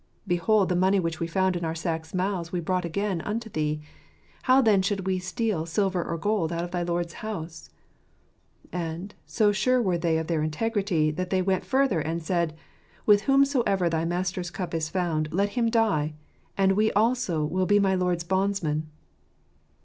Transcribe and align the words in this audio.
Behold, 0.25 0.67
the 0.67 0.75
money 0.75 0.99
which 0.99 1.19
we 1.19 1.27
found 1.27 1.55
in 1.55 1.63
our 1.63 1.75
sacks' 1.75 2.11
mouths 2.15 2.51
we 2.51 2.59
brought 2.59 2.85
again 2.85 3.21
unto 3.21 3.51
thee: 3.51 3.79
how 4.41 4.59
then 4.59 4.81
should 4.81 5.05
we 5.05 5.19
steal 5.19 5.63
silver 5.63 6.03
or 6.03 6.17
gold 6.17 6.51
out 6.51 6.63
of 6.63 6.71
thy 6.71 6.81
lord's 6.81 7.13
house?" 7.21 7.69
And, 8.73 9.13
so 9.27 9.51
sure 9.51 9.79
were 9.79 9.99
they 9.99 10.17
of 10.17 10.25
their 10.25 10.41
integrity, 10.41 11.11
that 11.11 11.29
they 11.29 11.43
went 11.43 11.65
further 11.65 11.99
and 11.99 12.19
said:" 12.23 12.55
With 13.05 13.25
whomsoever 13.25 13.91
thy 13.91 14.05
master's 14.05 14.49
cup 14.49 14.73
is 14.73 14.89
found, 14.89 15.31
let 15.31 15.49
him 15.49 15.69
die, 15.69 16.15
and 16.57 16.71
we 16.71 16.91
also 16.93 17.45
will 17.45 17.67
be 17.67 17.77
my 17.77 17.93
lord's 17.93 18.23
bondmen." 18.23 18.89